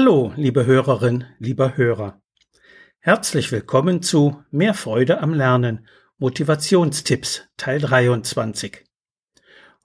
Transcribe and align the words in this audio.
Hallo, 0.00 0.32
liebe 0.36 0.64
Hörerin, 0.64 1.24
lieber 1.40 1.76
Hörer. 1.76 2.22
Herzlich 3.00 3.50
willkommen 3.50 4.00
zu 4.00 4.44
Mehr 4.52 4.74
Freude 4.74 5.18
am 5.18 5.34
Lernen 5.34 5.88
Motivationstipps 6.18 7.48
Teil 7.56 7.80
23. 7.80 8.84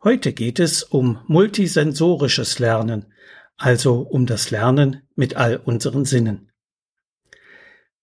Heute 0.03 0.33
geht 0.33 0.59
es 0.59 0.83
um 0.83 1.19
multisensorisches 1.25 2.59
Lernen, 2.59 3.11
also 3.57 4.01
um 4.01 4.27
das 4.27 4.51
Lernen 4.51 5.01
mit 5.15 5.35
all 5.35 5.57
unseren 5.57 6.05
Sinnen. 6.05 6.51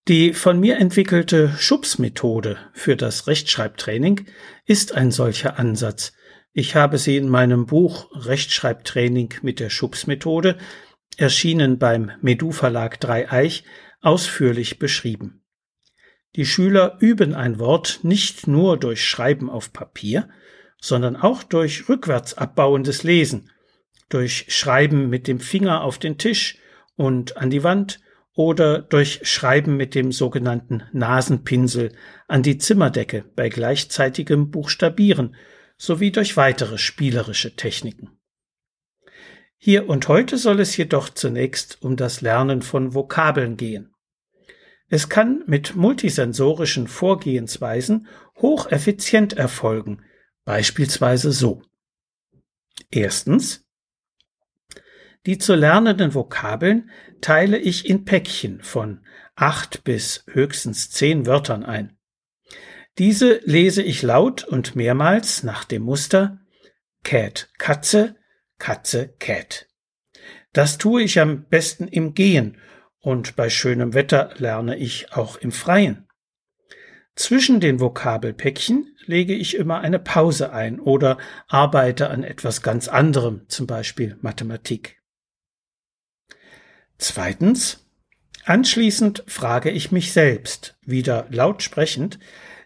Die 0.08 0.32
von 0.32 0.58
mir 0.58 0.78
entwickelte 0.78 1.50
Schubs-Methode 1.56 2.56
für 2.72 2.96
das 2.96 3.28
Rechtschreibtraining 3.28 4.26
ist 4.66 4.96
ein 4.96 5.12
solcher 5.12 5.60
Ansatz. 5.60 6.12
Ich 6.52 6.74
habe 6.74 6.98
sie 6.98 7.16
in 7.16 7.28
meinem 7.28 7.66
Buch 7.66 8.10
Rechtschreibtraining 8.12 9.34
mit 9.42 9.60
der 9.60 9.70
Schubs-Methode, 9.70 10.58
erschienen 11.16 11.78
beim 11.78 12.12
Medu 12.20 12.52
Verlag 12.52 13.00
Dreieich, 13.00 13.64
ausführlich 14.00 14.78
beschrieben. 14.78 15.42
Die 16.36 16.46
Schüler 16.46 16.96
üben 17.00 17.34
ein 17.34 17.58
Wort 17.58 18.00
nicht 18.02 18.46
nur 18.46 18.78
durch 18.78 19.04
Schreiben 19.04 19.50
auf 19.50 19.72
Papier, 19.72 20.28
sondern 20.80 21.16
auch 21.16 21.42
durch 21.42 21.88
rückwärts 21.88 22.34
abbauendes 22.34 23.02
Lesen, 23.02 23.50
durch 24.08 24.46
Schreiben 24.48 25.08
mit 25.10 25.28
dem 25.28 25.40
Finger 25.40 25.82
auf 25.82 25.98
den 25.98 26.18
Tisch 26.18 26.58
und 26.96 27.36
an 27.36 27.50
die 27.50 27.64
Wand 27.64 28.00
oder 28.34 28.80
durch 28.80 29.20
Schreiben 29.24 29.76
mit 29.76 29.94
dem 29.94 30.12
sogenannten 30.12 30.84
Nasenpinsel 30.92 31.92
an 32.28 32.42
die 32.42 32.58
Zimmerdecke 32.58 33.24
bei 33.34 33.48
gleichzeitigem 33.48 34.50
Buchstabieren 34.50 35.36
sowie 35.76 36.12
durch 36.12 36.36
weitere 36.36 36.78
spielerische 36.78 37.56
Techniken. 37.56 38.19
Hier 39.62 39.88
und 39.88 40.08
heute 40.08 40.38
soll 40.38 40.58
es 40.60 40.76
jedoch 40.76 41.10
zunächst 41.10 41.82
um 41.82 41.96
das 41.96 42.22
Lernen 42.22 42.62
von 42.62 42.94
Vokabeln 42.94 43.56
gehen. 43.56 43.94
Es 44.88 45.08
kann 45.08 45.44
mit 45.46 45.76
multisensorischen 45.76 46.88
Vorgehensweisen 46.88 48.08
hocheffizient 48.40 49.34
erfolgen, 49.34 50.02
Beispielsweise 50.44 51.32
so. 51.32 51.62
Erstens. 52.90 53.64
Die 55.26 55.38
zu 55.38 55.54
lernenden 55.54 56.14
Vokabeln 56.14 56.90
teile 57.20 57.58
ich 57.58 57.88
in 57.88 58.04
Päckchen 58.04 58.62
von 58.62 59.04
acht 59.36 59.84
bis 59.84 60.24
höchstens 60.26 60.90
zehn 60.90 61.26
Wörtern 61.26 61.62
ein. 61.62 61.98
Diese 62.98 63.40
lese 63.44 63.82
ich 63.82 64.02
laut 64.02 64.44
und 64.44 64.74
mehrmals 64.74 65.42
nach 65.42 65.64
dem 65.64 65.82
Muster 65.82 66.40
Cat 67.04 67.48
Katze, 67.58 68.16
Katze 68.60 69.08
Cat. 69.18 69.66
Das 70.52 70.78
tue 70.78 71.02
ich 71.02 71.18
am 71.18 71.46
besten 71.48 71.88
im 71.88 72.14
Gehen 72.14 72.58
und 73.00 73.34
bei 73.34 73.50
schönem 73.50 73.94
Wetter 73.94 74.34
lerne 74.36 74.76
ich 74.76 75.12
auch 75.12 75.36
im 75.36 75.50
Freien. 75.50 76.06
Zwischen 77.16 77.58
den 77.58 77.80
Vokabelpäckchen 77.80 78.94
lege 79.04 79.34
ich 79.34 79.56
immer 79.56 79.80
eine 79.80 79.98
Pause 79.98 80.52
ein 80.52 80.78
oder 80.78 81.18
arbeite 81.48 82.10
an 82.10 82.22
etwas 82.22 82.62
ganz 82.62 82.86
anderem, 82.86 83.48
zum 83.48 83.66
Beispiel 83.66 84.16
Mathematik. 84.20 85.02
Zweitens. 86.98 87.86
Anschließend 88.46 89.22
frage 89.26 89.70
ich 89.70 89.92
mich 89.92 90.12
selbst, 90.12 90.78
wieder 90.82 91.26
laut 91.30 91.62
sprechend, 91.62 92.18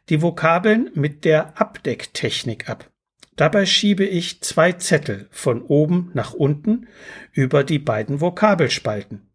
die 0.08 0.22
Vokabeln 0.22 0.90
mit 0.94 1.24
der 1.24 1.60
Abdecktechnik 1.60 2.68
ab. 2.68 2.93
Dabei 3.36 3.66
schiebe 3.66 4.04
ich 4.04 4.40
zwei 4.42 4.72
Zettel 4.72 5.28
von 5.30 5.62
oben 5.62 6.10
nach 6.14 6.34
unten 6.34 6.86
über 7.32 7.64
die 7.64 7.78
beiden 7.78 8.20
Vokabelspalten. 8.20 9.28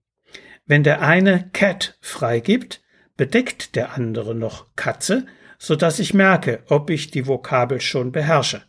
Wenn 0.66 0.84
der 0.84 1.02
eine 1.02 1.50
Cat 1.52 1.98
freigibt, 2.00 2.82
bedeckt 3.18 3.76
der 3.76 3.96
andere 3.96 4.36
noch 4.36 4.68
Katze, 4.76 5.26
so 5.58 5.76
dass 5.76 6.00
ich 6.00 6.14
merke, 6.14 6.64
ob 6.68 6.90
ich 6.90 7.12
die 7.12 7.28
Vokabel 7.28 7.82
schon 7.82 8.12
beherrsche. 8.12 8.64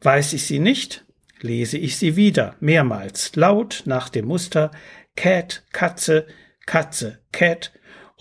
Weiß 0.00 0.32
ich 0.32 0.46
sie 0.46 0.58
nicht, 0.58 1.04
lese 1.40 1.78
ich 1.78 1.96
sie 1.96 2.16
wieder, 2.16 2.56
mehrmals, 2.58 3.36
laut 3.36 3.82
nach 3.84 4.08
dem 4.08 4.26
Muster 4.26 4.72
Cat, 5.14 5.62
Katze, 5.72 6.26
Katze, 6.66 7.20
Cat 7.30 7.72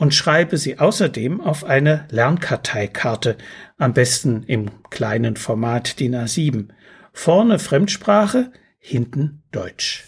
und 0.02 0.16
schreibe 0.16 0.58
sie 0.58 0.80
außerdem 0.80 1.42
auf 1.42 1.64
eine 1.64 2.08
Lernkarteikarte, 2.10 3.38
am 3.78 3.94
besten 3.94 4.42
im 4.42 4.82
kleinen 4.90 5.38
Format 5.38 6.00
DIN 6.00 6.16
A7. 6.16 6.70
Vorne 7.14 7.60
Fremdsprache, 7.60 8.52
hinten 8.80 9.44
Deutsch. 9.52 10.06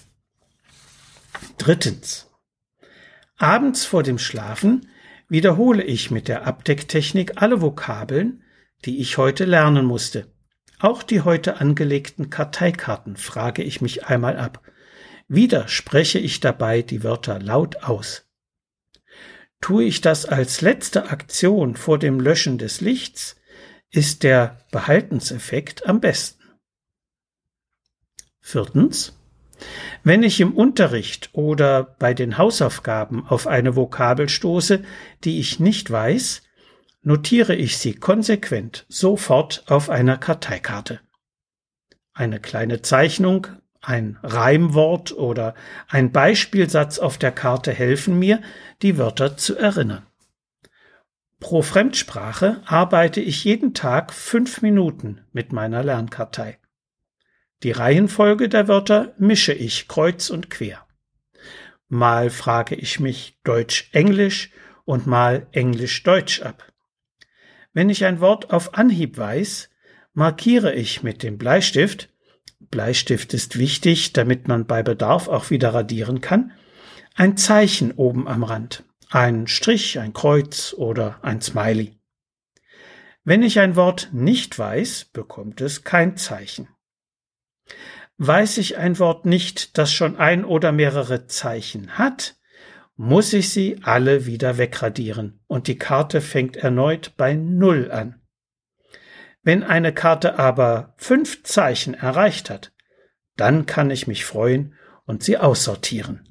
Drittens. 1.59 2.27
Abends 3.37 3.85
vor 3.85 4.01
dem 4.01 4.17
Schlafen 4.17 4.89
wiederhole 5.29 5.83
ich 5.83 6.09
mit 6.09 6.27
der 6.27 6.47
Abdecktechnik 6.47 7.39
alle 7.39 7.61
Vokabeln, 7.61 8.41
die 8.85 8.99
ich 8.99 9.19
heute 9.19 9.45
lernen 9.45 9.85
musste. 9.85 10.25
Auch 10.79 11.03
die 11.03 11.21
heute 11.21 11.57
angelegten 11.57 12.31
Karteikarten 12.31 13.15
frage 13.15 13.61
ich 13.61 13.79
mich 13.79 14.07
einmal 14.07 14.37
ab. 14.37 14.63
Wieder 15.27 15.67
spreche 15.67 16.17
ich 16.17 16.39
dabei 16.39 16.81
die 16.81 17.03
Wörter 17.03 17.37
laut 17.39 17.83
aus. 17.83 18.25
Tue 19.63 19.85
ich 19.85 20.01
das 20.01 20.25
als 20.25 20.59
letzte 20.59 21.09
Aktion 21.09 21.77
vor 21.77 21.97
dem 21.97 22.19
Löschen 22.19 22.57
des 22.57 22.81
Lichts, 22.81 23.37
ist 23.91 24.23
der 24.23 24.57
Behaltenseffekt 24.71 25.87
am 25.87 26.01
besten. 26.01 26.43
Viertens. 28.41 29.17
Wenn 30.03 30.21
ich 30.21 30.41
im 30.41 30.53
Unterricht 30.53 31.29
oder 31.31 31.95
bei 31.97 32.13
den 32.13 32.37
Hausaufgaben 32.37 33.25
auf 33.25 33.47
eine 33.47 33.77
Vokabel 33.77 34.27
stoße, 34.27 34.83
die 35.23 35.39
ich 35.39 35.61
nicht 35.61 35.89
weiß, 35.89 36.41
notiere 37.01 37.55
ich 37.55 37.77
sie 37.77 37.93
konsequent 37.93 38.85
sofort 38.89 39.63
auf 39.67 39.89
einer 39.89 40.17
Karteikarte. 40.17 40.99
Eine 42.11 42.41
kleine 42.41 42.81
Zeichnung, 42.81 43.47
ein 43.83 44.17
Reimwort 44.23 45.11
oder 45.11 45.53
ein 45.89 46.11
Beispielsatz 46.11 46.99
auf 46.99 47.17
der 47.17 47.31
Karte 47.31 47.71
helfen 47.71 48.17
mir, 48.17 48.41
die 48.81 48.97
Wörter 48.97 49.35
zu 49.35 49.57
erinnern. 49.57 50.07
Pro 51.41 51.61
Fremdsprache 51.61 52.61
arbeite 52.65 53.19
ich 53.19 53.43
jeden 53.43 53.73
Tag 53.73 54.13
fünf 54.13 54.61
Minuten 54.61 55.19
mit 55.33 55.51
meiner 55.51 55.83
Lernkartei. 55.83 56.57
Die 57.63 57.71
Reihenfolge 57.71 58.47
der 58.47 58.69
Wörter 58.69 59.13
mische 59.17 59.53
ich 59.53 59.89
kreuz 59.89 60.29
und 60.29 60.49
quer. 60.49 60.87
Mal 61.89 62.29
frage 62.29 62.75
ich 62.75 63.01
mich 63.01 63.37
Deutsch-Englisch 63.43 64.51
und 64.85 65.07
mal 65.07 65.47
Englisch-Deutsch 65.51 66.41
ab. 66.41 66.71
Wenn 67.73 67.89
ich 67.89 68.05
ein 68.05 68.21
Wort 68.21 68.51
auf 68.51 68.75
Anhieb 68.75 69.17
weiß, 69.17 69.69
markiere 70.13 70.73
ich 70.73 71.03
mit 71.03 71.23
dem 71.23 71.37
Bleistift, 71.37 72.12
Bleistift 72.69 73.33
ist 73.33 73.57
wichtig, 73.57 74.13
damit 74.13 74.47
man 74.47 74.65
bei 74.65 74.83
Bedarf 74.83 75.27
auch 75.27 75.49
wieder 75.49 75.73
radieren 75.73 76.21
kann, 76.21 76.51
ein 77.15 77.37
Zeichen 77.37 77.91
oben 77.91 78.27
am 78.27 78.43
Rand, 78.43 78.83
ein 79.09 79.47
Strich, 79.47 79.99
ein 79.99 80.13
Kreuz 80.13 80.73
oder 80.77 81.19
ein 81.21 81.41
Smiley. 81.41 81.97
Wenn 83.23 83.43
ich 83.43 83.59
ein 83.59 83.75
Wort 83.75 84.09
nicht 84.11 84.57
weiß, 84.57 85.05
bekommt 85.13 85.61
es 85.61 85.83
kein 85.83 86.17
Zeichen. 86.17 86.67
Weiß 88.17 88.57
ich 88.57 88.77
ein 88.77 88.99
Wort 88.99 89.25
nicht, 89.25 89.77
das 89.77 89.93
schon 89.93 90.17
ein 90.17 90.45
oder 90.45 90.71
mehrere 90.71 91.27
Zeichen 91.27 91.97
hat, 91.97 92.35
muss 92.95 93.33
ich 93.33 93.49
sie 93.49 93.79
alle 93.81 94.25
wieder 94.25 94.57
wegradieren 94.57 95.39
und 95.47 95.67
die 95.67 95.77
Karte 95.77 96.21
fängt 96.21 96.57
erneut 96.57 97.13
bei 97.17 97.33
Null 97.33 97.91
an. 97.91 98.22
Wenn 99.43 99.63
eine 99.63 99.93
Karte 99.93 100.39
aber 100.39 100.93
fünf 100.97 101.43
Zeichen 101.43 101.93
erreicht 101.93 102.49
hat, 102.49 102.71
dann 103.35 103.65
kann 103.65 103.89
ich 103.91 104.07
mich 104.07 104.25
freuen 104.25 104.73
und 105.05 105.23
sie 105.23 105.37
aussortieren. 105.37 106.27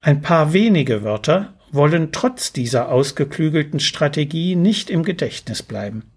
Ein 0.00 0.22
paar 0.22 0.52
wenige 0.52 1.02
Wörter 1.02 1.58
wollen 1.70 2.12
trotz 2.12 2.52
dieser 2.52 2.90
ausgeklügelten 2.90 3.80
Strategie 3.80 4.56
nicht 4.56 4.90
im 4.90 5.02
Gedächtnis 5.02 5.62
bleiben. 5.62 6.10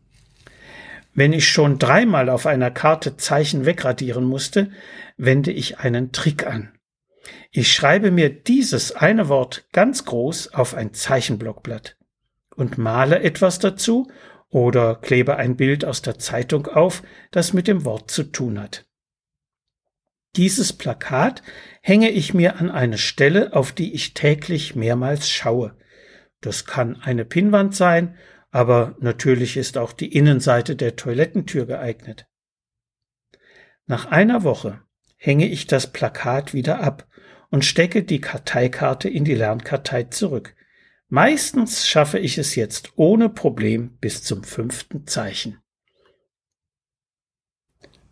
Wenn 1.13 1.33
ich 1.33 1.49
schon 1.49 1.79
dreimal 1.79 2.29
auf 2.29 2.45
einer 2.45 2.69
Karte 2.69 3.17
Zeichen 3.17 3.65
wegradieren 3.65 4.23
musste, 4.23 4.69
wende 5.17 5.51
ich 5.51 5.79
einen 5.79 6.11
Trick 6.11 6.45
an. 6.45 6.73
Ich 7.51 7.73
schreibe 7.73 8.11
mir 8.11 8.29
dieses 8.29 8.91
eine 8.91 9.27
Wort 9.27 9.65
ganz 9.73 10.05
groß 10.05 10.53
auf 10.53 10.75
ein 10.75 10.93
Zeichenblockblatt 10.93 11.97
und 12.55 12.77
male 12.77 13.21
etwas 13.21 13.57
dazu 13.59 14.07
oder 14.49 14.95
klebe 14.95 15.37
ein 15.37 15.57
Bild 15.57 15.85
aus 15.85 16.01
der 16.01 16.19
Zeitung 16.19 16.67
auf, 16.67 17.03
das 17.31 17.53
mit 17.53 17.67
dem 17.67 17.85
Wort 17.85 18.11
zu 18.11 18.23
tun 18.23 18.59
hat. 18.59 18.85
Dieses 20.35 20.73
Plakat 20.73 21.41
hänge 21.81 22.09
ich 22.09 22.33
mir 22.33 22.57
an 22.57 22.69
eine 22.69 22.97
Stelle, 22.97 23.53
auf 23.53 23.71
die 23.71 23.93
ich 23.93 24.13
täglich 24.13 24.75
mehrmals 24.75 25.29
schaue. 25.29 25.75
Das 26.41 26.65
kann 26.65 26.95
eine 26.95 27.25
Pinnwand 27.25 27.75
sein 27.75 28.17
aber 28.57 28.95
natürlich 28.99 29.57
ist 29.57 29.77
auch 29.77 29.93
die 29.93 30.13
Innenseite 30.13 30.75
der 30.75 30.95
Toilettentür 30.95 31.65
geeignet. 31.65 32.25
Nach 33.85 34.05
einer 34.05 34.43
Woche 34.43 34.81
hänge 35.15 35.47
ich 35.47 35.67
das 35.67 35.93
Plakat 35.93 36.53
wieder 36.53 36.81
ab 36.81 37.07
und 37.49 37.65
stecke 37.65 38.03
die 38.03 38.21
Karteikarte 38.21 39.09
in 39.09 39.25
die 39.25 39.35
Lernkartei 39.35 40.05
zurück. 40.05 40.55
Meistens 41.09 41.87
schaffe 41.87 42.19
ich 42.19 42.37
es 42.37 42.55
jetzt 42.55 42.91
ohne 42.97 43.29
Problem 43.29 43.97
bis 44.01 44.23
zum 44.23 44.43
fünften 44.43 45.07
Zeichen. 45.07 45.59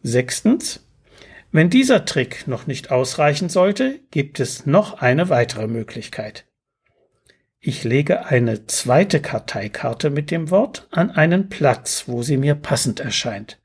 Sechstens. 0.01 0.81
Wenn 1.51 1.69
dieser 1.69 2.06
Trick 2.06 2.47
noch 2.47 2.68
nicht 2.68 2.92
ausreichen 2.92 3.50
sollte, 3.50 4.00
gibt 4.12 4.39
es 4.39 4.65
noch 4.65 5.01
eine 5.01 5.30
weitere 5.30 5.68
Möglichkeit. 5.68 6.45
Ich 7.59 7.83
lege 7.83 8.27
eine 8.27 8.68
zweite 8.68 9.21
Karteikarte 9.21 10.09
mit 10.09 10.31
dem 10.31 10.51
Wort 10.51 10.88
an 10.91 11.12
einen 11.12 11.50
Platz, 11.50 12.03
wo 12.07 12.24
sie 12.24 12.38
mir 12.38 12.56
passend 12.56 13.00
erscheint. 13.00 13.59